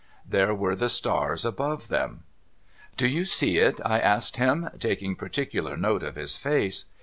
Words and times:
There 0.27 0.55
were 0.55 0.75
the 0.75 0.89
stars 0.89 1.45
above 1.45 1.87
them.' 1.89 2.23
Do 2.97 3.07
you 3.07 3.23
see 3.23 3.59
it?' 3.59 3.79
I 3.85 3.99
asked 3.99 4.37
him, 4.37 4.67
taking 4.79 5.15
particular 5.15 5.77
note 5.77 6.01
of 6.01 6.15
his 6.15 6.37
face. 6.37 6.85